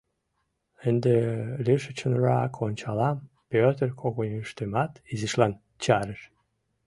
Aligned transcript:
Ынде 0.87 1.15
лишычынрак 1.65 2.53
ончалам,— 2.65 3.17
Пӧтыр 3.49 3.89
когыньыштымат 4.01 4.91
изишлан 5.11 5.53
чарыш. 5.83 6.21